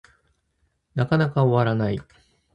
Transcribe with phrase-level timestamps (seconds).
[0.95, 1.99] なかなか終わらない